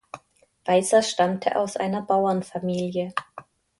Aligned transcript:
Weisser 0.65 1.03
stammte 1.03 1.57
aus 1.59 1.77
einer 1.77 2.01
Bauernfamilie. 2.01 3.13